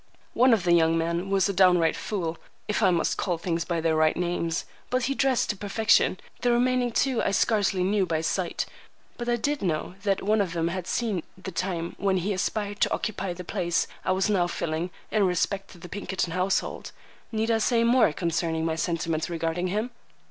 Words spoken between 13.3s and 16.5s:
the place I was now filling in respect to the Pinkerton